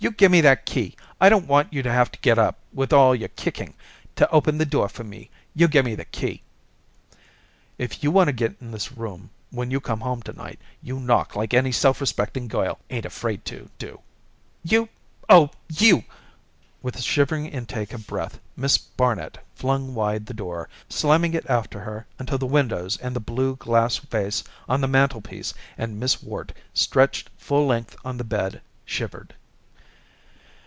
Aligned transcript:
"You 0.00 0.10
gimme 0.10 0.42
that 0.42 0.66
key. 0.66 0.96
I 1.18 1.30
don't 1.30 1.46
want 1.46 1.72
you 1.72 1.82
to 1.82 1.90
have 1.90 2.12
to 2.12 2.18
get 2.18 2.36
up, 2.38 2.58
with 2.74 2.92
all 2.92 3.14
your 3.14 3.30
kicking, 3.30 3.72
to 4.16 4.28
open 4.30 4.58
the 4.58 4.66
door 4.66 4.90
for 4.90 5.02
me. 5.04 5.30
You 5.54 5.66
gimme 5.66 5.94
the 5.94 6.04
key." 6.04 6.42
"If 7.78 8.02
you 8.04 8.10
wanna 8.10 8.32
get 8.32 8.56
in 8.60 8.70
this 8.70 8.92
room 8.92 9.30
when 9.50 9.70
you 9.70 9.80
come 9.80 10.00
home 10.00 10.20
to 10.24 10.32
night, 10.34 10.58
you 10.82 11.00
knock 11.00 11.34
like 11.36 11.54
any 11.54 11.72
self 11.72 12.02
respecting 12.02 12.48
girl 12.48 12.78
ain't 12.90 13.06
afraid 13.06 13.46
to 13.46 13.70
do." 13.78 14.00
"You 14.62 14.90
oh 15.30 15.48
you!" 15.70 16.04
With 16.82 16.96
a 16.96 17.00
shivering 17.02 17.46
intake 17.46 17.94
of 17.94 18.06
breath 18.06 18.40
Miss 18.56 18.76
Barnet 18.76 19.38
flung 19.54 19.94
wide 19.94 20.26
the 20.26 20.34
door, 20.34 20.68
slamming 20.86 21.32
it 21.32 21.46
after 21.48 21.80
her 21.80 22.06
until 22.18 22.36
the 22.36 22.44
windows 22.44 22.98
and 22.98 23.16
the 23.16 23.20
blue 23.20 23.56
glass 23.56 23.96
vase 23.96 24.44
on 24.68 24.82
the 24.82 24.88
mantelpiece 24.88 25.54
and 25.78 25.98
Miss 25.98 26.22
Worte, 26.22 26.52
stretched 26.74 27.30
full 27.38 27.66
length 27.66 27.96
on 28.04 28.18
the 28.18 28.24
bed, 28.24 28.60
shivered. 28.84 29.34